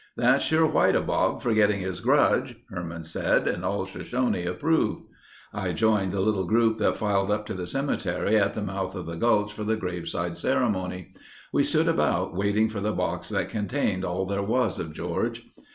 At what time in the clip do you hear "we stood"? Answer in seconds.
11.53-11.87